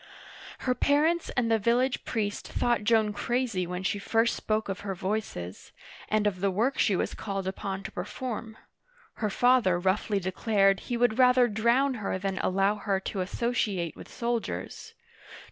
[0.61, 4.95] Her parents and the village priest thought Joan crazy when she first spoke of her
[4.95, 5.71] voices,
[6.09, 8.57] and of the work she was called upon to perform.
[9.17, 14.09] Her father roughly declared he would rather drown her than allow her to associate with
[14.11, 14.95] soldiers.